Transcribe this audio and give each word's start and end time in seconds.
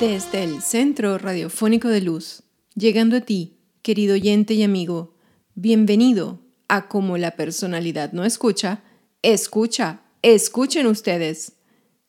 Desde 0.00 0.44
el 0.44 0.62
Centro 0.62 1.18
Radiofónico 1.18 1.88
de 1.88 2.00
Luz, 2.00 2.44
llegando 2.76 3.16
a 3.16 3.20
ti, 3.20 3.58
querido 3.82 4.14
oyente 4.14 4.54
y 4.54 4.62
amigo, 4.62 5.16
bienvenido 5.56 6.38
a 6.68 6.86
Como 6.86 7.18
la 7.18 7.32
personalidad 7.32 8.12
no 8.12 8.24
escucha, 8.24 8.84
escucha, 9.22 10.02
escuchen 10.22 10.86
ustedes. 10.86 11.54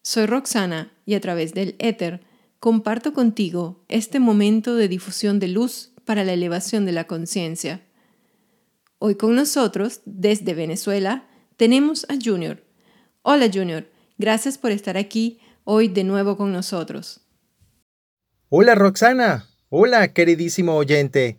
Soy 0.03 0.27
Roxana 0.27 0.93
y 1.07 1.15
a 1.15 1.19
través 1.19 1.55
del 1.55 1.75
éter 1.79 2.21
comparto 2.59 3.11
contigo 3.11 3.83
este 3.87 4.19
momento 4.19 4.75
de 4.75 4.87
difusión 4.87 5.39
de 5.39 5.47
luz 5.47 5.91
para 6.05 6.23
la 6.23 6.33
elevación 6.33 6.85
de 6.85 6.91
la 6.91 7.07
conciencia. 7.07 7.81
Hoy 8.99 9.15
con 9.15 9.33
nosotros, 9.33 10.01
desde 10.05 10.53
Venezuela, 10.53 11.27
tenemos 11.57 12.05
a 12.07 12.19
Junior. 12.23 12.63
Hola 13.23 13.49
Junior, 13.51 13.89
gracias 14.19 14.59
por 14.59 14.69
estar 14.69 14.95
aquí 14.95 15.39
hoy 15.63 15.87
de 15.87 16.03
nuevo 16.03 16.37
con 16.37 16.53
nosotros. 16.53 17.21
Hola 18.51 18.73
Roxana, 18.73 19.45
hola 19.69 20.11
queridísimo 20.11 20.75
oyente. 20.75 21.37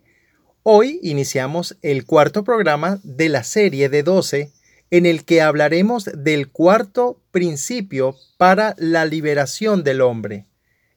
Hoy 0.63 1.01
iniciamos 1.03 1.77
el 1.83 2.07
cuarto 2.07 2.45
programa 2.45 3.01
de 3.03 3.29
la 3.29 3.43
serie 3.43 3.89
de 3.89 4.05
12 4.05 4.53
en 4.93 5.07
el 5.07 5.25
que 5.25 5.43
hablaremos 5.43 6.09
del 6.15 6.53
cuarto 6.53 7.21
principio 7.33 8.15
para 8.37 8.77
la 8.79 9.07
liberación 9.07 9.83
del 9.83 10.03
hombre, 10.03 10.47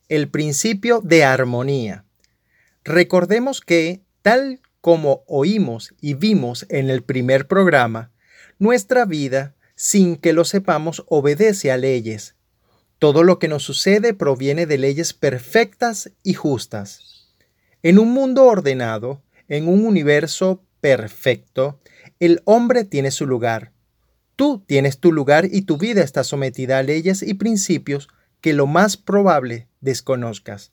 el 0.08 0.30
principio 0.30 1.02
de 1.04 1.24
armonía. 1.24 2.06
Recordemos 2.84 3.60
que, 3.60 4.04
tal 4.22 4.60
como 4.82 5.24
oímos 5.26 5.96
y 6.00 6.14
vimos 6.14 6.68
en 6.70 6.92
el 6.92 7.02
primer 7.02 7.48
programa, 7.48 8.12
nuestra 8.60 9.06
vida, 9.06 9.56
sin 9.76 10.18
que 10.18 10.34
lo 10.34 10.46
sepamos, 10.46 11.04
obedece 11.08 11.72
a 11.72 11.78
leyes, 11.78 12.36
todo 13.04 13.24
lo 13.24 13.38
que 13.38 13.50
nos 13.50 13.64
sucede 13.64 14.14
proviene 14.14 14.66
de 14.66 14.78
leyes 14.78 15.12
perfectas 15.12 16.14
y 16.24 16.36
justas. 16.36 17.28
En 17.82 18.00
un 18.00 18.14
mundo 18.14 18.46
ordenado, 18.46 19.22
en 19.50 19.68
un 19.68 19.86
universo 19.86 20.64
perfecto, 20.80 21.82
el 22.22 22.42
hombre 22.46 22.86
tiene 22.86 23.12
su 23.12 23.28
lugar. 23.28 23.74
Tú 24.38 24.64
tienes 24.66 25.00
tu 25.00 25.12
lugar 25.12 25.50
y 25.52 25.64
tu 25.64 25.76
vida 25.76 26.02
está 26.02 26.24
sometida 26.24 26.78
a 26.78 26.84
leyes 26.84 27.24
y 27.24 27.34
principios 27.34 28.08
que 28.40 28.54
lo 28.54 28.68
más 28.68 28.96
probable 28.96 29.68
desconozcas. 29.82 30.72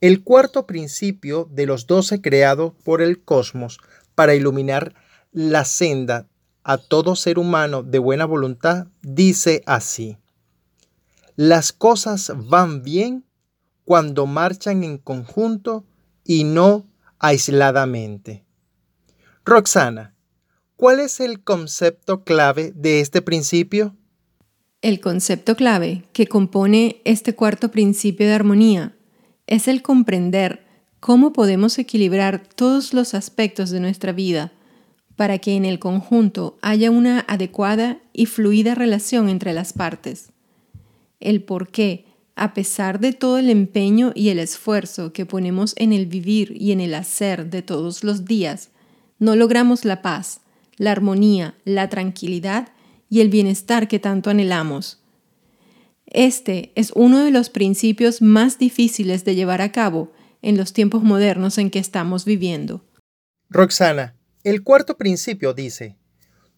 El 0.00 0.24
cuarto 0.24 0.66
principio 0.66 1.46
de 1.52 1.66
los 1.66 1.86
doce 1.86 2.22
creados 2.22 2.72
por 2.84 3.02
el 3.02 3.22
cosmos 3.22 3.80
para 4.14 4.34
iluminar 4.34 4.94
la 5.30 5.66
senda 5.66 6.26
a 6.64 6.78
todo 6.78 7.16
ser 7.16 7.38
humano 7.38 7.82
de 7.82 7.98
buena 7.98 8.24
voluntad 8.24 8.86
dice 9.02 9.62
así. 9.66 10.16
Las 11.42 11.72
cosas 11.72 12.30
van 12.36 12.82
bien 12.82 13.24
cuando 13.86 14.26
marchan 14.26 14.84
en 14.84 14.98
conjunto 14.98 15.86
y 16.22 16.44
no 16.44 16.86
aisladamente. 17.18 18.44
Roxana, 19.46 20.14
¿cuál 20.76 21.00
es 21.00 21.18
el 21.18 21.42
concepto 21.42 22.24
clave 22.24 22.74
de 22.76 23.00
este 23.00 23.22
principio? 23.22 23.96
El 24.82 25.00
concepto 25.00 25.56
clave 25.56 26.04
que 26.12 26.26
compone 26.26 27.00
este 27.06 27.34
cuarto 27.34 27.70
principio 27.70 28.26
de 28.26 28.34
armonía 28.34 28.94
es 29.46 29.66
el 29.66 29.80
comprender 29.80 30.66
cómo 31.00 31.32
podemos 31.32 31.78
equilibrar 31.78 32.42
todos 32.54 32.92
los 32.92 33.14
aspectos 33.14 33.70
de 33.70 33.80
nuestra 33.80 34.12
vida 34.12 34.52
para 35.16 35.38
que 35.38 35.54
en 35.54 35.64
el 35.64 35.78
conjunto 35.78 36.58
haya 36.60 36.90
una 36.90 37.24
adecuada 37.26 37.98
y 38.12 38.26
fluida 38.26 38.74
relación 38.74 39.30
entre 39.30 39.54
las 39.54 39.72
partes 39.72 40.32
el 41.20 41.42
por 41.42 41.68
qué, 41.68 42.06
a 42.34 42.54
pesar 42.54 43.00
de 43.00 43.12
todo 43.12 43.38
el 43.38 43.50
empeño 43.50 44.12
y 44.14 44.30
el 44.30 44.38
esfuerzo 44.38 45.12
que 45.12 45.26
ponemos 45.26 45.74
en 45.76 45.92
el 45.92 46.06
vivir 46.06 46.54
y 46.58 46.72
en 46.72 46.80
el 46.80 46.94
hacer 46.94 47.50
de 47.50 47.62
todos 47.62 48.02
los 48.02 48.24
días, 48.24 48.70
no 49.18 49.36
logramos 49.36 49.84
la 49.84 50.02
paz, 50.02 50.40
la 50.76 50.92
armonía, 50.92 51.54
la 51.64 51.88
tranquilidad 51.90 52.68
y 53.10 53.20
el 53.20 53.28
bienestar 53.28 53.86
que 53.86 53.98
tanto 53.98 54.30
anhelamos. 54.30 55.02
Este 56.06 56.72
es 56.74 56.92
uno 56.94 57.22
de 57.22 57.30
los 57.30 57.50
principios 57.50 58.22
más 58.22 58.58
difíciles 58.58 59.24
de 59.24 59.34
llevar 59.34 59.62
a 59.62 59.70
cabo 59.70 60.10
en 60.42 60.56
los 60.56 60.72
tiempos 60.72 61.02
modernos 61.02 61.58
en 61.58 61.70
que 61.70 61.78
estamos 61.78 62.24
viviendo. 62.24 62.84
Roxana, 63.50 64.16
el 64.42 64.62
cuarto 64.62 64.96
principio 64.96 65.52
dice, 65.52 65.98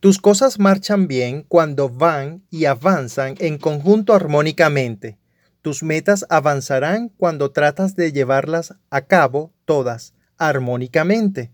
tus 0.03 0.19
cosas 0.19 0.59
marchan 0.59 1.07
bien 1.07 1.45
cuando 1.47 1.89
van 1.89 2.43
y 2.51 2.65
avanzan 2.65 3.37
en 3.39 3.57
conjunto 3.57 4.15
armónicamente. 4.15 5.17
Tus 5.61 5.85
metas 5.85 6.27
avanzarán 6.29 7.11
cuando 7.11 7.53
tratas 7.53 7.95
de 7.95 8.11
llevarlas 8.11 8.75
a 8.91 9.03
cabo 9.03 9.53
todas 9.65 10.15
armónicamente. 10.39 11.53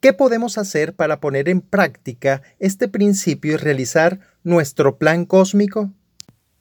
¿Qué 0.00 0.12
podemos 0.12 0.58
hacer 0.58 0.94
para 0.94 1.18
poner 1.18 1.48
en 1.48 1.62
práctica 1.62 2.42
este 2.58 2.88
principio 2.88 3.54
y 3.54 3.56
realizar 3.56 4.20
nuestro 4.44 4.98
plan 4.98 5.24
cósmico? 5.24 5.94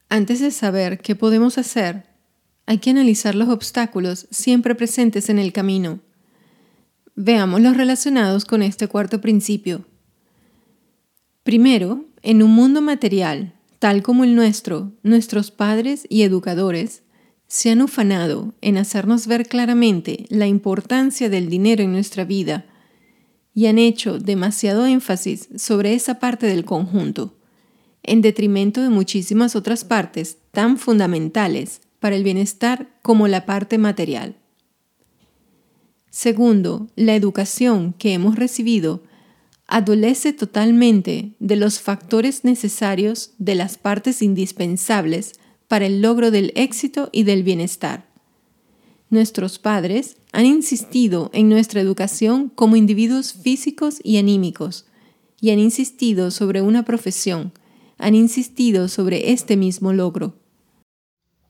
Antes 0.08 0.40
de 0.40 0.52
saber 0.52 1.00
qué 1.00 1.18
podemos 1.18 1.58
hacer, 1.58 2.06
hay 2.66 2.78
que 2.78 2.92
analizar 2.92 3.36
los 3.36 3.50
obstáculos 3.50 4.30
siempre 4.32 4.76
presentes 4.76 5.28
en 5.28 5.40
el 5.40 5.52
camino. 5.52 6.00
Veamos 7.16 7.60
los 7.60 7.76
relacionados 7.76 8.46
con 8.46 8.62
este 8.62 8.88
cuarto 8.88 9.20
principio. 9.20 9.91
Primero, 11.52 12.06
en 12.22 12.44
un 12.44 12.52
mundo 12.52 12.80
material, 12.80 13.54
tal 13.80 14.04
como 14.04 14.24
el 14.24 14.36
nuestro, 14.36 14.94
nuestros 15.04 15.52
padres 15.52 16.08
y 16.08 16.22
educadores 16.22 17.04
se 17.50 17.72
han 17.72 17.82
ufanado 17.82 18.54
en 18.62 18.78
hacernos 18.78 19.28
ver 19.28 19.50
claramente 19.50 20.28
la 20.30 20.48
importancia 20.48 21.30
del 21.30 21.50
dinero 21.50 21.84
en 21.84 21.92
nuestra 21.92 22.24
vida 22.24 22.68
y 23.54 23.66
han 23.66 23.80
hecho 23.80 24.18
demasiado 24.18 24.86
énfasis 24.86 25.50
sobre 25.58 25.94
esa 25.94 26.20
parte 26.22 26.48
del 26.48 26.64
conjunto, 26.64 27.36
en 28.02 28.22
detrimento 28.22 28.82
de 28.82 28.90
muchísimas 28.90 29.58
otras 29.58 29.84
partes 29.84 30.38
tan 30.52 30.78
fundamentales 30.78 31.82
para 32.00 32.16
el 32.16 32.24
bienestar 32.24 32.88
como 33.02 33.28
la 33.28 33.46
parte 33.46 33.78
material. 33.78 34.38
Segundo, 36.12 36.88
la 36.96 37.14
educación 37.14 37.92
que 37.92 38.14
hemos 38.14 38.38
recibido 38.38 39.04
adolece 39.72 40.34
totalmente 40.34 41.32
de 41.40 41.56
los 41.56 41.80
factores 41.80 42.44
necesarios 42.44 43.32
de 43.38 43.56
las 43.56 43.78
partes 43.78 44.22
indispensables 44.22 45.40
para 45.70 45.86
el 45.86 46.02
logro 46.02 46.30
del 46.30 46.52
éxito 46.56 47.08
y 47.14 47.24
del 47.24 47.44
bienestar. 47.44 48.06
Nuestros 49.10 49.60
padres 49.60 50.18
han 50.34 50.46
insistido 50.46 51.30
en 51.34 51.48
nuestra 51.48 51.80
educación 51.80 52.50
como 52.50 52.76
individuos 52.76 53.32
físicos 53.32 54.02
y 54.04 54.18
anímicos, 54.18 54.88
y 55.40 55.52
han 55.52 55.60
insistido 55.60 56.32
sobre 56.32 56.62
una 56.62 56.84
profesión, 56.84 57.54
han 57.98 58.14
insistido 58.14 58.90
sobre 58.90 59.32
este 59.32 59.56
mismo 59.56 59.94
logro. 59.94 60.36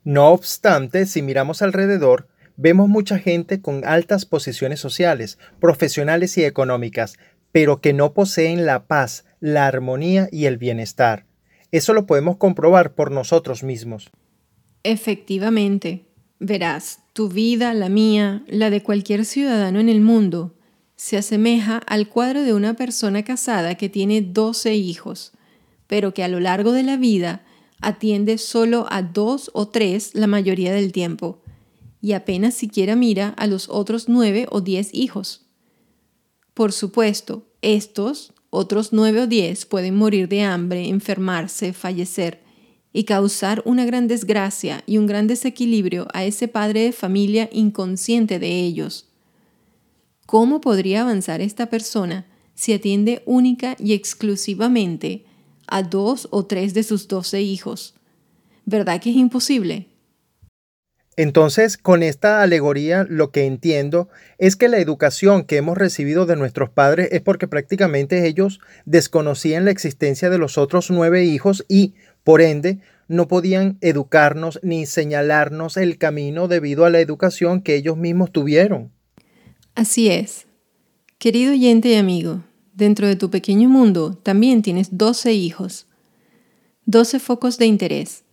No 0.03 0.29
obstante, 0.29 1.07
si 1.07 1.23
miramos 1.23 1.63
alrededor, 1.63 2.27
vemos 2.55 2.87
mucha 2.87 3.17
gente 3.17 3.61
con 3.61 3.83
altas 3.83 4.25
posiciones 4.25 4.79
sociales, 4.79 5.39
profesionales 5.59 6.37
y 6.37 6.45
económicas, 6.45 7.17
pero 7.51 7.81
que 7.81 7.93
no 7.93 8.13
poseen 8.13 8.65
la 8.65 8.85
paz, 8.85 9.25
la 9.39 9.67
armonía 9.67 10.29
y 10.31 10.45
el 10.45 10.57
bienestar. 10.57 11.25
Eso 11.71 11.93
lo 11.93 12.05
podemos 12.05 12.37
comprobar 12.37 12.93
por 12.93 13.11
nosotros 13.11 13.63
mismos. 13.63 14.09
Efectivamente, 14.83 16.05
verás, 16.39 16.99
tu 17.13 17.29
vida, 17.29 17.73
la 17.73 17.89
mía, 17.89 18.43
la 18.47 18.69
de 18.69 18.81
cualquier 18.83 19.25
ciudadano 19.25 19.79
en 19.79 19.89
el 19.89 20.01
mundo, 20.01 20.55
se 20.95 21.17
asemeja 21.17 21.77
al 21.77 22.07
cuadro 22.09 22.43
de 22.43 22.53
una 22.53 22.75
persona 22.75 23.23
casada 23.23 23.75
que 23.75 23.89
tiene 23.89 24.21
12 24.21 24.75
hijos, 24.75 25.31
pero 25.87 26.13
que 26.13 26.23
a 26.23 26.27
lo 26.27 26.39
largo 26.39 26.71
de 26.73 26.83
la 26.83 26.97
vida 26.97 27.43
atiende 27.81 28.37
solo 28.37 28.85
a 28.89 29.01
dos 29.01 29.49
o 29.53 29.67
tres 29.67 30.11
la 30.13 30.27
mayoría 30.27 30.73
del 30.73 30.91
tiempo, 30.91 31.41
y 32.01 32.13
apenas 32.13 32.53
siquiera 32.53 32.95
mira 32.95 33.29
a 33.29 33.47
los 33.47 33.67
otros 33.69 34.09
nueve 34.09 34.47
o 34.49 34.61
diez 34.61 34.89
hijos. 34.93 35.47
Por 36.53 36.73
supuesto, 36.73 37.47
estos, 37.61 38.33
otros 38.49 38.91
nueve 38.91 39.21
o 39.21 39.27
diez, 39.27 39.65
pueden 39.65 39.95
morir 39.95 40.27
de 40.27 40.41
hambre, 40.41 40.89
enfermarse, 40.89 41.73
fallecer 41.73 42.41
y 42.93 43.05
causar 43.05 43.61
una 43.65 43.85
gran 43.85 44.07
desgracia 44.07 44.83
y 44.85 44.97
un 44.97 45.07
gran 45.07 45.27
desequilibrio 45.27 46.07
a 46.13 46.25
ese 46.25 46.47
padre 46.47 46.81
de 46.81 46.91
familia 46.91 47.49
inconsciente 47.53 48.37
de 48.39 48.59
ellos. 48.59 49.07
¿Cómo 50.25 50.61
podría 50.61 51.01
avanzar 51.01 51.41
esta 51.41 51.67
persona 51.69 52.27
si 52.53 52.73
atiende 52.73 53.23
única 53.25 53.75
y 53.79 53.93
exclusivamente 53.93 55.25
a 55.67 55.83
dos 55.83 56.27
o 56.31 56.45
tres 56.45 56.73
de 56.73 56.83
sus 56.83 57.07
doce 57.07 57.41
hijos? 57.41 57.95
¿Verdad 58.65 59.01
que 59.01 59.09
es 59.09 59.15
imposible? 59.15 59.90
Entonces, 61.17 61.77
con 61.77 62.03
esta 62.03 62.41
alegoría 62.41 63.05
lo 63.07 63.31
que 63.31 63.45
entiendo 63.45 64.07
es 64.37 64.55
que 64.55 64.69
la 64.69 64.79
educación 64.79 65.43
que 65.43 65.57
hemos 65.57 65.77
recibido 65.77 66.25
de 66.25 66.37
nuestros 66.37 66.69
padres 66.69 67.09
es 67.11 67.21
porque 67.21 67.47
prácticamente 67.47 68.25
ellos 68.27 68.61
desconocían 68.85 69.65
la 69.65 69.71
existencia 69.71 70.29
de 70.29 70.37
los 70.37 70.57
otros 70.57 70.89
nueve 70.89 71.25
hijos 71.25 71.65
y, 71.67 71.95
por 72.23 72.41
ende, 72.41 72.79
no 73.09 73.27
podían 73.27 73.77
educarnos 73.81 74.59
ni 74.63 74.85
señalarnos 74.85 75.75
el 75.75 75.97
camino 75.97 76.47
debido 76.47 76.85
a 76.85 76.89
la 76.89 77.01
educación 77.01 77.61
que 77.61 77.75
ellos 77.75 77.97
mismos 77.97 78.31
tuvieron. 78.31 78.91
Así 79.75 80.09
es. 80.09 80.47
Querido 81.17 81.51
oyente 81.51 81.89
y 81.89 81.95
amigo, 81.95 82.41
dentro 82.73 83.07
de 83.07 83.17
tu 83.17 83.29
pequeño 83.29 83.67
mundo 83.67 84.13
también 84.15 84.61
tienes 84.61 84.97
12 84.97 85.33
hijos, 85.33 85.87
12 86.85 87.19
focos 87.19 87.57
de 87.57 87.65
interés, 87.65 88.23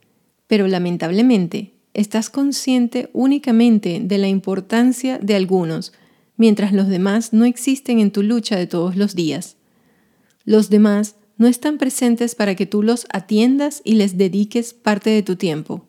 pero 0.46 0.68
lamentablemente 0.68 1.74
estás 1.94 2.30
consciente 2.30 3.10
únicamente 3.12 4.00
de 4.02 4.18
la 4.18 4.28
importancia 4.28 5.18
de 5.18 5.34
algunos, 5.34 5.92
mientras 6.36 6.72
los 6.72 6.88
demás 6.88 7.32
no 7.32 7.44
existen 7.44 7.98
en 7.98 8.10
tu 8.10 8.22
lucha 8.22 8.56
de 8.56 8.66
todos 8.66 8.96
los 8.96 9.14
días. 9.14 9.56
Los 10.44 10.70
demás 10.70 11.16
no 11.36 11.46
están 11.46 11.78
presentes 11.78 12.34
para 12.34 12.54
que 12.54 12.66
tú 12.66 12.82
los 12.82 13.06
atiendas 13.12 13.80
y 13.84 13.94
les 13.94 14.16
dediques 14.16 14.74
parte 14.74 15.10
de 15.10 15.22
tu 15.22 15.36
tiempo. 15.36 15.86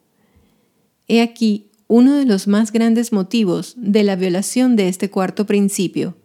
He 1.07 1.21
aquí 1.21 1.69
uno 1.87 2.15
de 2.15 2.25
los 2.25 2.47
más 2.47 2.71
grandes 2.71 3.11
motivos 3.11 3.73
de 3.77 4.03
la 4.03 4.15
violación 4.15 4.75
de 4.75 4.87
este 4.89 5.09
cuarto 5.09 5.45
principio, 5.45 6.15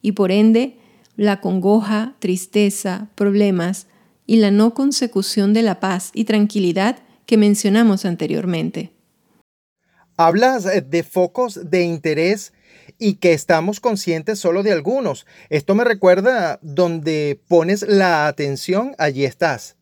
y 0.00 0.12
por 0.12 0.32
ende 0.32 0.78
la 1.16 1.40
congoja, 1.40 2.16
tristeza, 2.18 3.10
problemas 3.14 3.86
y 4.26 4.36
la 4.36 4.50
no 4.50 4.72
consecución 4.72 5.52
de 5.52 5.62
la 5.62 5.80
paz 5.80 6.10
y 6.14 6.24
tranquilidad 6.24 6.98
que 7.26 7.36
mencionamos 7.36 8.04
anteriormente. 8.04 8.92
Hablas 10.16 10.66
eh, 10.66 10.82
de 10.82 11.02
focos 11.02 11.70
de 11.70 11.82
interés 11.82 12.52
y 12.98 13.14
que 13.14 13.32
estamos 13.32 13.80
conscientes 13.80 14.38
solo 14.38 14.62
de 14.62 14.72
algunos. 14.72 15.26
Esto 15.50 15.74
me 15.74 15.84
recuerda 15.84 16.58
donde 16.62 17.40
pones 17.48 17.82
la 17.82 18.26
atención, 18.26 18.94
allí 18.98 19.24
estás. 19.24 19.76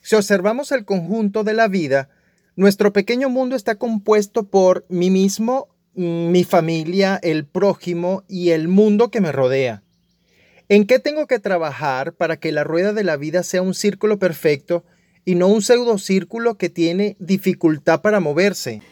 Si 0.00 0.14
observamos 0.14 0.72
el 0.72 0.84
conjunto 0.84 1.44
de 1.44 1.54
la 1.54 1.68
vida, 1.68 2.08
nuestro 2.54 2.92
pequeño 2.92 3.28
mundo 3.28 3.56
está 3.56 3.74
compuesto 3.74 4.48
por 4.48 4.86
mí 4.88 5.10
mismo, 5.10 5.68
mi 5.94 6.44
familia, 6.44 7.18
el 7.22 7.44
prójimo 7.44 8.24
y 8.28 8.50
el 8.50 8.68
mundo 8.68 9.10
que 9.10 9.20
me 9.20 9.32
rodea. 9.32 9.82
¿En 10.68 10.86
qué 10.86 10.98
tengo 10.98 11.26
que 11.26 11.38
trabajar 11.38 12.12
para 12.12 12.38
que 12.38 12.52
la 12.52 12.64
rueda 12.64 12.92
de 12.92 13.04
la 13.04 13.16
vida 13.16 13.42
sea 13.42 13.62
un 13.62 13.74
círculo 13.74 14.18
perfecto 14.18 14.84
y 15.24 15.34
no 15.34 15.48
un 15.48 15.62
pseudocírculo 15.62 16.56
que 16.56 16.70
tiene 16.70 17.16
dificultad 17.18 18.00
para 18.00 18.20
moverse? 18.20 18.82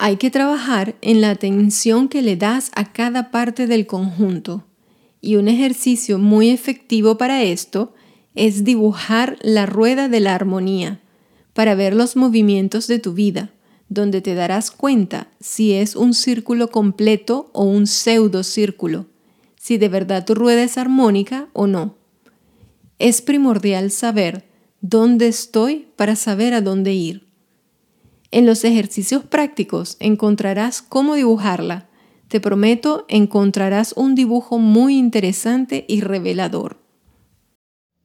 Hay 0.00 0.16
que 0.16 0.30
trabajar 0.30 0.94
en 1.00 1.20
la 1.20 1.30
atención 1.30 2.08
que 2.08 2.22
le 2.22 2.36
das 2.36 2.70
a 2.76 2.92
cada 2.92 3.32
parte 3.32 3.66
del 3.66 3.86
conjunto. 3.86 4.64
Y 5.20 5.34
un 5.34 5.48
ejercicio 5.48 6.20
muy 6.20 6.50
efectivo 6.50 7.18
para 7.18 7.42
esto 7.42 7.94
es 8.36 8.62
dibujar 8.62 9.36
la 9.42 9.66
rueda 9.66 10.08
de 10.08 10.20
la 10.20 10.36
armonía 10.36 11.00
para 11.52 11.74
ver 11.74 11.94
los 11.94 12.14
movimientos 12.14 12.86
de 12.86 13.00
tu 13.00 13.12
vida, 13.12 13.50
donde 13.88 14.20
te 14.20 14.36
darás 14.36 14.70
cuenta 14.70 15.26
si 15.40 15.72
es 15.72 15.96
un 15.96 16.14
círculo 16.14 16.70
completo 16.70 17.50
o 17.52 17.64
un 17.64 17.88
pseudo 17.88 18.44
círculo, 18.44 19.06
si 19.56 19.78
de 19.78 19.88
verdad 19.88 20.24
tu 20.24 20.36
rueda 20.36 20.62
es 20.62 20.78
armónica 20.78 21.48
o 21.52 21.66
no. 21.66 21.96
Es 23.00 23.20
primordial 23.20 23.90
saber 23.90 24.44
dónde 24.80 25.26
estoy 25.26 25.88
para 25.96 26.14
saber 26.14 26.54
a 26.54 26.60
dónde 26.60 26.92
ir. 26.92 27.27
En 28.30 28.44
los 28.44 28.64
ejercicios 28.64 29.24
prácticos 29.24 29.96
encontrarás 30.00 30.82
cómo 30.82 31.14
dibujarla. 31.14 31.88
Te 32.28 32.40
prometo, 32.40 33.06
encontrarás 33.08 33.94
un 33.94 34.14
dibujo 34.14 34.58
muy 34.58 34.98
interesante 34.98 35.86
y 35.88 36.02
revelador. 36.02 36.76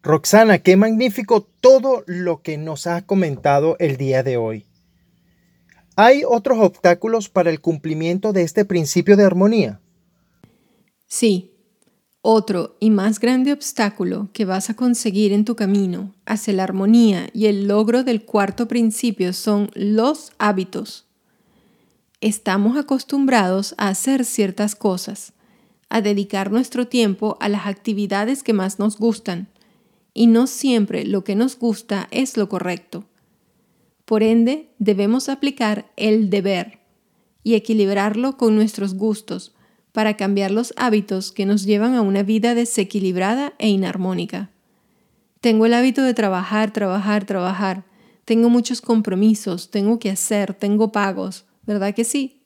Roxana, 0.02 0.60
qué 0.60 0.78
magnífico 0.78 1.48
todo 1.60 2.04
lo 2.08 2.42
que 2.42 2.58
nos 2.58 2.88
has 2.88 3.04
comentado 3.04 3.76
el 3.80 3.98
día 3.98 4.24
de 4.24 4.38
hoy. 4.38 4.66
¿Hay 5.96 6.24
otros 6.28 6.60
obstáculos 6.60 7.30
para 7.30 7.50
el 7.50 7.62
cumplimiento 7.62 8.34
de 8.34 8.44
este 8.44 8.66
principio 8.66 9.16
de 9.16 9.26
armonía? 9.26 9.80
Sí, 11.06 11.53
otro 12.24 12.78
y 12.80 12.90
más 12.90 13.20
grande 13.20 13.52
obstáculo 13.52 14.30
que 14.32 14.46
vas 14.46 14.70
a 14.70 14.76
conseguir 14.76 15.34
en 15.34 15.44
tu 15.44 15.58
camino 15.58 16.14
hacia 16.26 16.54
la 16.54 16.64
armonía 16.64 17.30
y 17.34 17.48
el 17.48 17.68
logro 17.68 18.06
del 18.06 18.24
cuarto 18.24 18.70
principio 18.70 19.34
son 19.34 19.70
los 19.76 20.32
hábitos. 20.38 21.06
Estamos 22.22 22.78
acostumbrados 22.78 23.76
a 23.78 23.90
hacer 23.90 24.24
ciertas 24.24 24.74
cosas, 24.74 25.34
a 25.90 26.00
dedicar 26.00 26.50
nuestro 26.50 26.88
tiempo 26.88 27.38
a 27.42 27.50
las 27.50 27.68
actividades 27.68 28.42
que 28.42 28.54
más 28.54 28.80
nos 28.80 28.98
gustan, 28.98 29.50
y 30.14 30.28
no 30.28 30.48
siempre 30.48 31.06
lo 31.06 31.26
que 31.26 31.36
nos 31.36 31.60
gusta 31.60 32.08
es 32.10 32.38
lo 32.38 32.48
correcto. 32.48 33.04
Por 34.06 34.24
ende, 34.24 34.70
debemos 34.80 35.28
aplicar 35.28 35.92
el 35.98 36.30
deber 36.30 36.80
y 37.44 37.56
equilibrarlo 37.56 38.38
con 38.38 38.56
nuestros 38.56 38.94
gustos, 38.94 39.54
para 39.94 40.18
cambiar 40.18 40.52
los 40.52 40.74
hábitos 40.76 41.32
que 41.32 41.46
nos 41.46 41.64
llevan 41.64 41.94
a 41.94 42.02
una 42.02 42.24
vida 42.24 42.56
desequilibrada 42.56 43.54
e 43.60 43.70
inarmónica. 43.70 44.50
Tengo 45.40 45.66
el 45.66 45.74
hábito 45.74 46.04
de 46.04 46.14
trabajar, 46.14 46.74
trabajar, 46.74 47.26
trabajar. 47.26 47.84
Tengo 48.26 48.50
muchos 48.50 48.82
compromisos, 48.82 49.70
tengo 49.72 50.00
que 50.00 50.10
hacer, 50.10 50.54
tengo 50.54 50.92
pagos. 50.92 51.46
¿Verdad 51.66 51.94
que 51.94 52.04
sí? 52.04 52.44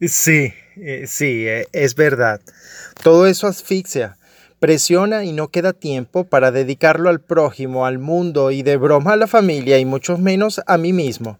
Sí, 0.00 0.52
eh, 0.76 1.04
sí, 1.06 1.46
eh, 1.46 1.66
es 1.72 1.94
verdad. 1.94 2.40
Todo 3.02 3.26
eso 3.26 3.46
asfixia, 3.46 4.16
presiona 4.58 5.24
y 5.24 5.32
no 5.32 5.48
queda 5.48 5.72
tiempo 5.72 6.24
para 6.24 6.50
dedicarlo 6.50 7.10
al 7.10 7.20
prójimo, 7.20 7.84
al 7.84 7.98
mundo 7.98 8.50
y 8.50 8.62
de 8.62 8.76
broma 8.76 9.12
a 9.12 9.16
la 9.16 9.26
familia 9.26 9.78
y 9.78 9.84
mucho 9.84 10.16
menos 10.16 10.62
a 10.66 10.78
mí 10.78 10.92
mismo. 10.92 11.38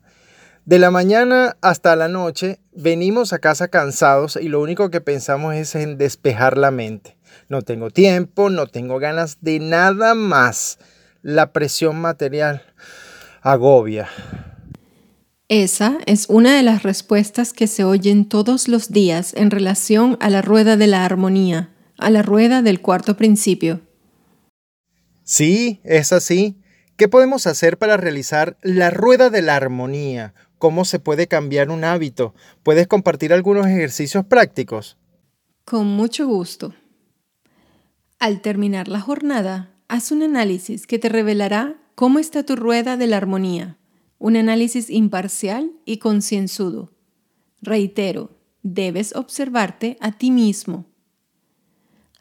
De 0.64 0.78
la 0.78 0.90
mañana 0.90 1.56
hasta 1.60 1.94
la 1.94 2.08
noche 2.08 2.58
venimos 2.74 3.32
a 3.32 3.38
casa 3.38 3.68
cansados 3.68 4.36
y 4.40 4.48
lo 4.48 4.60
único 4.60 4.90
que 4.90 5.00
pensamos 5.00 5.54
es 5.54 5.74
en 5.74 5.96
despejar 5.98 6.58
la 6.58 6.70
mente. 6.70 7.16
No 7.48 7.62
tengo 7.62 7.90
tiempo, 7.90 8.50
no 8.50 8.66
tengo 8.66 8.98
ganas 8.98 9.38
de 9.40 9.58
nada 9.60 10.14
más. 10.14 10.78
La 11.22 11.52
presión 11.52 12.00
material 12.00 12.62
agobia. 13.42 14.08
Esa 15.48 15.98
es 16.06 16.26
una 16.28 16.56
de 16.56 16.62
las 16.62 16.82
respuestas 16.82 17.52
que 17.52 17.66
se 17.66 17.84
oyen 17.84 18.28
todos 18.28 18.66
los 18.66 18.90
días 18.90 19.34
en 19.34 19.50
relación 19.50 20.16
a 20.20 20.30
la 20.30 20.42
rueda 20.42 20.76
de 20.76 20.86
la 20.86 21.04
armonía, 21.04 21.70
a 21.98 22.10
la 22.10 22.22
rueda 22.22 22.62
del 22.62 22.80
cuarto 22.80 23.16
principio. 23.16 23.82
Sí, 25.22 25.80
es 25.84 26.12
así. 26.12 26.60
¿Qué 26.96 27.08
podemos 27.08 27.46
hacer 27.46 27.76
para 27.76 27.96
realizar 27.96 28.56
la 28.62 28.90
rueda 28.90 29.28
de 29.28 29.42
la 29.42 29.56
armonía? 29.56 30.32
Cómo 30.58 30.84
se 30.84 30.98
puede 30.98 31.26
cambiar 31.26 31.70
un 31.70 31.84
hábito. 31.84 32.34
¿Puedes 32.62 32.86
compartir 32.86 33.32
algunos 33.32 33.66
ejercicios 33.66 34.24
prácticos? 34.24 34.96
Con 35.64 35.86
mucho 35.86 36.26
gusto. 36.26 36.74
Al 38.18 38.40
terminar 38.40 38.88
la 38.88 39.00
jornada, 39.00 39.74
haz 39.88 40.10
un 40.10 40.22
análisis 40.22 40.86
que 40.86 40.98
te 40.98 41.08
revelará 41.08 41.76
cómo 41.94 42.18
está 42.18 42.42
tu 42.42 42.56
rueda 42.56 42.96
de 42.96 43.06
la 43.06 43.18
armonía. 43.18 43.76
Un 44.18 44.36
análisis 44.36 44.88
imparcial 44.90 45.72
y 45.84 45.98
concienzudo. 45.98 46.92
Reitero, 47.60 48.30
debes 48.62 49.14
observarte 49.14 49.98
a 50.00 50.12
ti 50.12 50.30
mismo. 50.30 50.86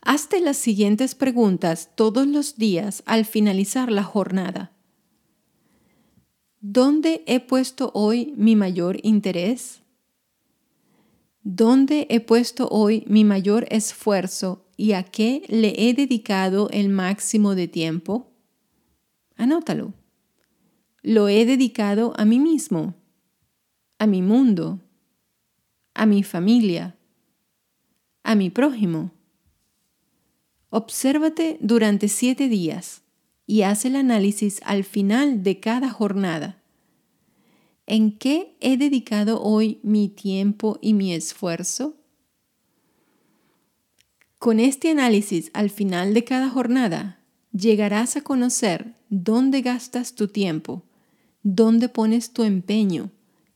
Hazte 0.01 0.41
las 0.41 0.57
siguientes 0.57 1.15
preguntas 1.15 1.91
todos 1.95 2.27
los 2.27 2.57
días 2.57 3.03
al 3.05 3.23
finalizar 3.23 3.89
la 3.89 4.03
jornada. 4.03 4.72
¿Dónde 6.65 7.25
he 7.27 7.41
puesto 7.41 7.91
hoy 7.93 8.33
mi 8.37 8.55
mayor 8.55 8.97
interés? 9.03 9.81
¿Dónde 11.41 12.07
he 12.09 12.21
puesto 12.21 12.69
hoy 12.69 13.03
mi 13.05 13.25
mayor 13.25 13.65
esfuerzo 13.69 14.65
y 14.77 14.93
a 14.93 15.03
qué 15.03 15.43
le 15.49 15.73
he 15.77 15.93
dedicado 15.93 16.69
el 16.69 16.87
máximo 16.87 17.53
de 17.53 17.67
tiempo? 17.67 18.31
Anótalo. 19.35 19.93
Lo 21.01 21.27
he 21.27 21.45
dedicado 21.45 22.13
a 22.15 22.23
mí 22.23 22.39
mismo, 22.39 22.95
a 23.99 24.07
mi 24.07 24.21
mundo, 24.21 24.79
a 25.93 26.05
mi 26.05 26.23
familia, 26.23 26.95
a 28.23 28.35
mi 28.35 28.49
prójimo. 28.49 29.11
Obsérvate 30.69 31.57
durante 31.59 32.07
siete 32.07 32.47
días 32.47 33.02
y 33.45 33.63
haz 33.63 33.85
el 33.85 33.95
análisis 33.95 34.61
al 34.63 34.83
final 34.83 35.43
de 35.43 35.59
cada 35.59 35.89
jornada. 35.89 36.61
¿En 37.85 38.17
qué 38.17 38.55
he 38.61 38.77
dedicado 38.77 39.41
hoy 39.41 39.79
mi 39.83 40.07
tiempo 40.07 40.79
y 40.81 40.93
mi 40.93 41.13
esfuerzo? 41.13 41.97
Con 44.39 44.59
este 44.59 44.89
análisis 44.89 45.51
al 45.53 45.69
final 45.69 46.13
de 46.13 46.23
cada 46.23 46.49
jornada, 46.49 47.19
llegarás 47.51 48.15
a 48.15 48.21
conocer 48.21 48.95
dónde 49.09 49.61
gastas 49.61 50.15
tu 50.15 50.27
tiempo, 50.27 50.83
dónde 51.43 51.89
pones 51.89 52.31
tu 52.31 52.43
empeño, 52.43 53.11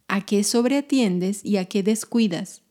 a 0.08 0.26
qué 0.26 0.44
sobreatiendes 0.44 1.44
y 1.44 1.58
a 1.58 1.66
qué 1.66 1.84
descuidas, 1.84 2.62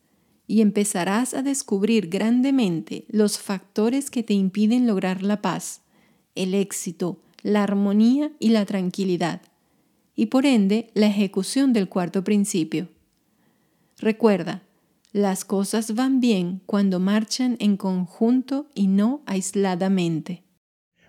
y 0.46 0.60
empezarás 0.60 1.34
a 1.34 1.42
descubrir 1.42 2.08
grandemente 2.08 3.06
los 3.08 3.38
factores 3.38 4.10
que 4.10 4.22
te 4.22 4.34
impiden 4.34 4.86
lograr 4.86 5.22
la 5.22 5.42
paz 5.42 5.82
el 6.36 6.54
éxito, 6.54 7.18
la 7.42 7.62
armonía 7.62 8.32
y 8.38 8.50
la 8.50 8.64
tranquilidad. 8.64 9.40
y 10.18 10.26
por 10.26 10.46
ende 10.46 10.88
la 10.94 11.06
ejecución 11.06 11.74
del 11.74 11.90
cuarto 11.90 12.24
principio. 12.24 12.88
Recuerda, 13.98 14.62
las 15.12 15.44
cosas 15.44 15.94
van 15.94 16.20
bien 16.20 16.62
cuando 16.66 17.00
marchan 17.00 17.56
en 17.60 17.76
conjunto 17.76 18.66
y 18.74 18.86
no 18.86 19.22
aisladamente. 19.26 20.42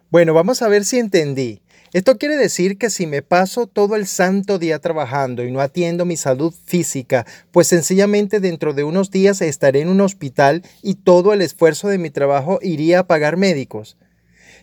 Bueno, 0.10 0.34
vamos 0.34 0.62
a 0.62 0.68
ver 0.68 0.86
si 0.86 1.00
entendí. 1.00 1.62
Esto 1.94 2.18
quiere 2.18 2.36
decir 2.36 2.78
que 2.78 2.90
si 2.90 3.08
me 3.08 3.22
paso 3.22 3.66
todo 3.66 3.96
el 3.96 4.08
santo 4.08 4.60
día 4.60 4.80
trabajando 4.80 5.44
y 5.44 5.52
no 5.52 5.62
atiendo 5.62 6.06
mi 6.06 6.18
salud 6.18 6.54
física, 6.66 7.26
pues 7.52 7.68
sencillamente 7.68 8.40
dentro 8.40 8.74
de 8.74 8.84
unos 8.84 9.10
días 9.10 9.42
estaré 9.42 9.82
en 9.82 9.90
un 9.90 10.02
hospital 10.02 10.64
y 10.82 10.96
todo 10.96 11.34
el 11.34 11.42
esfuerzo 11.42 11.88
de 11.88 11.98
mi 11.98 12.10
trabajo 12.10 12.60
iría 12.62 13.00
a 13.00 13.08
pagar 13.08 13.38
médicos. 13.38 13.98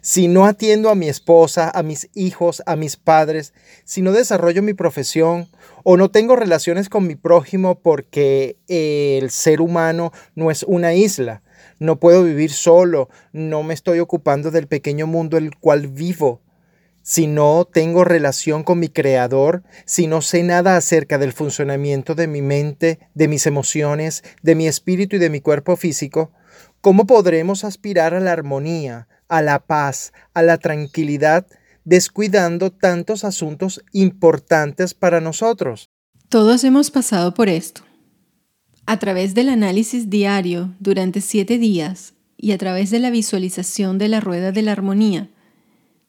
Si 0.06 0.28
no 0.28 0.44
atiendo 0.44 0.90
a 0.90 0.94
mi 0.94 1.08
esposa, 1.08 1.70
a 1.74 1.82
mis 1.82 2.10
hijos, 2.12 2.62
a 2.66 2.76
mis 2.76 2.98
padres, 2.98 3.54
si 3.86 4.02
no 4.02 4.12
desarrollo 4.12 4.62
mi 4.62 4.74
profesión 4.74 5.48
o 5.82 5.96
no 5.96 6.10
tengo 6.10 6.36
relaciones 6.36 6.90
con 6.90 7.06
mi 7.06 7.14
prójimo 7.14 7.76
porque 7.76 8.58
el 8.68 9.30
ser 9.30 9.62
humano 9.62 10.12
no 10.34 10.50
es 10.50 10.62
una 10.64 10.92
isla, 10.92 11.42
no 11.78 11.98
puedo 12.00 12.22
vivir 12.22 12.52
solo, 12.52 13.08
no 13.32 13.62
me 13.62 13.72
estoy 13.72 13.98
ocupando 14.00 14.50
del 14.50 14.66
pequeño 14.66 15.06
mundo 15.06 15.38
el 15.38 15.56
cual 15.56 15.86
vivo, 15.86 16.42
si 17.00 17.26
no 17.26 17.64
tengo 17.64 18.04
relación 18.04 18.62
con 18.62 18.80
mi 18.80 18.90
creador, 18.90 19.62
si 19.86 20.06
no 20.06 20.20
sé 20.20 20.42
nada 20.42 20.76
acerca 20.76 21.16
del 21.16 21.32
funcionamiento 21.32 22.14
de 22.14 22.26
mi 22.26 22.42
mente, 22.42 22.98
de 23.14 23.26
mis 23.26 23.46
emociones, 23.46 24.22
de 24.42 24.54
mi 24.54 24.68
espíritu 24.68 25.16
y 25.16 25.18
de 25.18 25.30
mi 25.30 25.40
cuerpo 25.40 25.76
físico, 25.76 26.30
¿cómo 26.82 27.06
podremos 27.06 27.64
aspirar 27.64 28.12
a 28.12 28.20
la 28.20 28.32
armonía, 28.32 29.08
a 29.36 29.42
la 29.42 29.58
paz, 29.66 30.12
a 30.32 30.42
la 30.42 30.58
tranquilidad, 30.58 31.46
descuidando 31.84 32.70
tantos 32.70 33.24
asuntos 33.24 33.82
importantes 33.92 34.94
para 34.94 35.20
nosotros? 35.20 35.88
Todos 36.28 36.62
hemos 36.62 36.92
pasado 36.92 37.34
por 37.34 37.48
esto. 37.48 37.82
A 38.86 39.00
través 39.00 39.34
del 39.34 39.48
análisis 39.48 40.08
diario 40.08 40.72
durante 40.78 41.20
siete 41.20 41.58
días 41.58 42.14
y 42.36 42.52
a 42.52 42.58
través 42.58 42.90
de 42.90 43.00
la 43.00 43.10
visualización 43.10 43.98
de 43.98 44.08
la 44.08 44.20
rueda 44.20 44.52
de 44.52 44.62
la 44.62 44.70
armonía, 44.70 45.30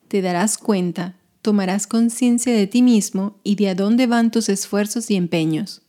te 0.06 0.22
darás 0.22 0.56
cuenta, 0.56 1.16
tomarás 1.42 1.88
conciencia 1.88 2.54
de 2.54 2.68
ti 2.68 2.80
mismo 2.80 3.40
y 3.42 3.56
de 3.56 3.70
a 3.70 3.74
dónde 3.74 4.06
van 4.06 4.30
tus 4.30 4.48
esfuerzos 4.48 5.10
y 5.10 5.16
empeños. 5.16 5.82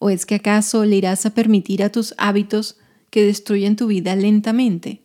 ¿O 0.00 0.10
es 0.10 0.26
que 0.26 0.34
acaso 0.34 0.84
le 0.84 0.96
irás 0.96 1.26
a 1.26 1.30
permitir 1.30 1.84
a 1.84 1.90
tus 1.90 2.12
hábitos 2.18 2.76
que 3.10 3.24
destruyen 3.24 3.76
tu 3.76 3.86
vida 3.86 4.16
lentamente? 4.16 5.03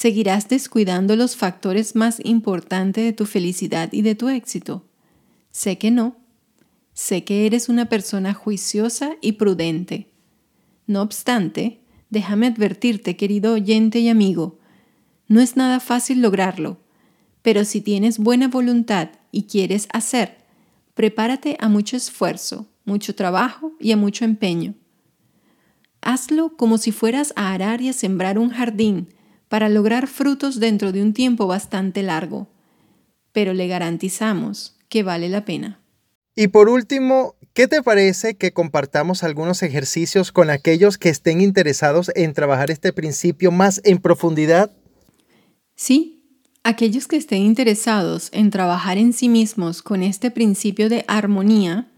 ¿Seguirás 0.00 0.48
descuidando 0.48 1.16
los 1.16 1.34
factores 1.34 1.96
más 1.96 2.20
importantes 2.24 3.02
de 3.02 3.12
tu 3.12 3.26
felicidad 3.26 3.92
y 3.92 4.02
de 4.02 4.14
tu 4.14 4.28
éxito? 4.28 4.86
Sé 5.50 5.76
que 5.76 5.90
no. 5.90 6.16
Sé 6.92 7.24
que 7.24 7.46
eres 7.46 7.68
una 7.68 7.88
persona 7.88 8.32
juiciosa 8.32 9.16
y 9.20 9.32
prudente. 9.32 10.08
No 10.86 11.02
obstante, 11.02 11.80
déjame 12.10 12.46
advertirte, 12.46 13.16
querido 13.16 13.54
oyente 13.54 13.98
y 13.98 14.08
amigo, 14.08 14.60
no 15.26 15.40
es 15.40 15.56
nada 15.56 15.80
fácil 15.80 16.22
lograrlo 16.22 16.78
pero 17.42 17.64
si 17.64 17.80
tienes 17.80 18.18
buena 18.18 18.48
voluntad 18.48 19.08
y 19.32 19.44
quieres 19.44 19.88
hacer, 19.92 20.36
prepárate 20.92 21.56
a 21.60 21.70
mucho 21.70 21.96
esfuerzo, 21.96 22.68
mucho 22.84 23.14
trabajo 23.14 23.72
y 23.80 23.92
a 23.92 23.96
mucho 23.96 24.26
empeño. 24.26 24.74
Hazlo 26.02 26.56
como 26.58 26.76
si 26.76 26.92
fueras 26.92 27.32
a 27.36 27.54
arar 27.54 27.80
y 27.80 27.88
a 27.88 27.94
sembrar 27.94 28.38
un 28.38 28.50
jardín 28.50 29.08
para 29.48 29.68
lograr 29.68 30.06
frutos 30.06 30.60
dentro 30.60 30.92
de 30.92 31.02
un 31.02 31.12
tiempo 31.12 31.46
bastante 31.46 32.02
largo, 32.02 32.48
pero 33.32 33.54
le 33.54 33.68
garantizamos 33.68 34.76
que 34.88 35.02
vale 35.02 35.28
la 35.28 35.44
pena. 35.44 35.80
Y 36.34 36.48
por 36.48 36.68
último, 36.68 37.34
¿qué 37.52 37.66
te 37.66 37.82
parece 37.82 38.36
que 38.36 38.52
compartamos 38.52 39.24
algunos 39.24 39.62
ejercicios 39.62 40.30
con 40.30 40.50
aquellos 40.50 40.98
que 40.98 41.08
estén 41.08 41.40
interesados 41.40 42.12
en 42.14 42.32
trabajar 42.32 42.70
este 42.70 42.92
principio 42.92 43.50
más 43.50 43.80
en 43.84 43.98
profundidad? 43.98 44.70
Sí, 45.74 46.18
Aquellos 46.68 47.06
que 47.06 47.16
estén 47.16 47.44
interesados 47.44 48.28
en 48.30 48.50
trabajar 48.50 48.98
en 48.98 49.14
sí 49.14 49.30
mismos 49.30 49.80
con 49.80 50.02
este 50.02 50.30
principio 50.30 50.90
de 50.90 51.02
armonía, 51.08 51.90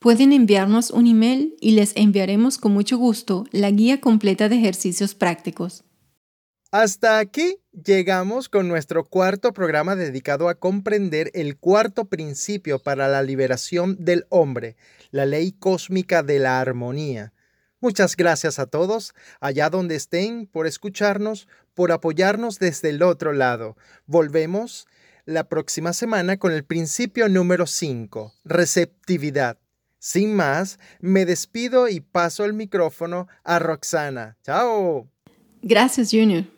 pueden 0.00 0.32
enviarnos 0.32 0.90
un 0.90 1.06
email 1.06 1.54
y 1.60 1.72
les 1.72 1.92
enviaremos 1.94 2.58
con 2.58 2.72
mucho 2.72 2.98
gusto 2.98 3.44
la 3.52 3.70
guía 3.70 4.00
completa 4.00 4.48
de 4.48 4.56
ejercicios 4.56 5.14
prácticos. 5.14 5.84
Hasta 6.78 7.20
aquí 7.20 7.56
llegamos 7.72 8.50
con 8.50 8.68
nuestro 8.68 9.06
cuarto 9.06 9.54
programa 9.54 9.96
dedicado 9.96 10.50
a 10.50 10.56
comprender 10.56 11.30
el 11.32 11.56
cuarto 11.56 12.04
principio 12.04 12.78
para 12.78 13.08
la 13.08 13.22
liberación 13.22 13.96
del 13.98 14.26
hombre, 14.28 14.76
la 15.10 15.24
ley 15.24 15.52
cósmica 15.52 16.22
de 16.22 16.38
la 16.38 16.60
armonía. 16.60 17.32
Muchas 17.80 18.14
gracias 18.14 18.58
a 18.58 18.66
todos, 18.66 19.14
allá 19.40 19.70
donde 19.70 19.94
estén, 19.94 20.46
por 20.46 20.66
escucharnos, 20.66 21.48
por 21.72 21.92
apoyarnos 21.92 22.58
desde 22.58 22.90
el 22.90 23.02
otro 23.02 23.32
lado. 23.32 23.78
Volvemos 24.04 24.86
la 25.24 25.48
próxima 25.48 25.94
semana 25.94 26.36
con 26.36 26.52
el 26.52 26.62
principio 26.62 27.30
número 27.30 27.66
5, 27.66 28.34
receptividad. 28.44 29.56
Sin 29.98 30.36
más, 30.36 30.78
me 31.00 31.24
despido 31.24 31.88
y 31.88 32.00
paso 32.00 32.44
el 32.44 32.52
micrófono 32.52 33.28
a 33.44 33.60
Roxana. 33.60 34.36
Chao. 34.42 35.08
Gracias, 35.62 36.10
Junior. 36.10 36.55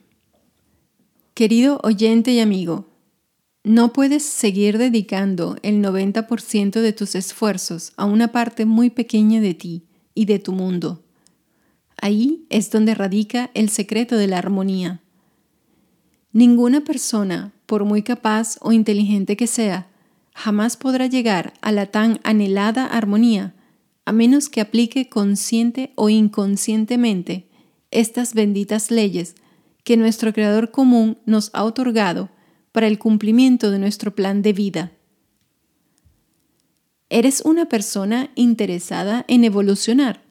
Querido 1.38 1.78
oyente 1.84 2.32
y 2.32 2.40
amigo, 2.40 2.88
no 3.62 3.92
puedes 3.92 4.24
seguir 4.24 4.76
dedicando 4.76 5.56
el 5.62 5.80
90% 5.80 6.80
de 6.80 6.92
tus 6.92 7.14
esfuerzos 7.14 7.92
a 7.96 8.06
una 8.06 8.32
parte 8.32 8.64
muy 8.64 8.90
pequeña 8.90 9.40
de 9.40 9.54
ti 9.54 9.86
y 10.16 10.24
de 10.24 10.40
tu 10.40 10.50
mundo. 10.50 11.04
Ahí 11.96 12.44
es 12.50 12.72
donde 12.72 12.96
radica 12.96 13.52
el 13.54 13.68
secreto 13.68 14.16
de 14.16 14.26
la 14.26 14.38
armonía. 14.38 15.00
Ninguna 16.32 16.80
persona, 16.80 17.52
por 17.66 17.84
muy 17.84 18.02
capaz 18.02 18.56
o 18.60 18.72
inteligente 18.72 19.36
que 19.36 19.46
sea, 19.46 19.86
jamás 20.34 20.76
podrá 20.76 21.06
llegar 21.06 21.54
a 21.60 21.70
la 21.70 21.86
tan 21.86 22.18
anhelada 22.24 22.84
armonía 22.84 23.54
a 24.04 24.10
menos 24.10 24.48
que 24.48 24.60
aplique 24.60 25.08
consciente 25.08 25.92
o 25.94 26.08
inconscientemente 26.08 27.48
estas 27.92 28.34
benditas 28.34 28.90
leyes 28.90 29.36
que 29.88 29.96
nuestro 29.96 30.34
Creador 30.34 30.70
común 30.70 31.16
nos 31.24 31.48
ha 31.54 31.64
otorgado 31.64 32.28
para 32.72 32.88
el 32.88 32.98
cumplimiento 32.98 33.70
de 33.70 33.78
nuestro 33.78 34.14
plan 34.14 34.42
de 34.42 34.52
vida. 34.52 34.92
¿Eres 37.08 37.40
una 37.40 37.70
persona 37.70 38.30
interesada 38.34 39.24
en 39.28 39.44
evolucionar? 39.44 40.22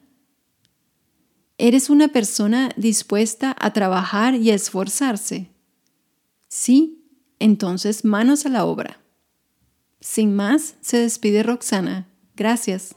¿Eres 1.58 1.90
una 1.90 2.06
persona 2.06 2.68
dispuesta 2.76 3.56
a 3.58 3.72
trabajar 3.72 4.36
y 4.36 4.52
a 4.52 4.54
esforzarse? 4.54 5.50
Sí, 6.46 7.04
entonces 7.40 8.04
manos 8.04 8.46
a 8.46 8.50
la 8.50 8.64
obra. 8.64 9.00
Sin 9.98 10.36
más, 10.36 10.76
se 10.80 10.98
despide 10.98 11.42
Roxana. 11.42 12.06
Gracias. 12.36 12.94